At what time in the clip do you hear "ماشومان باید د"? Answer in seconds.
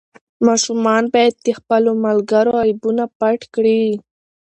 0.47-1.47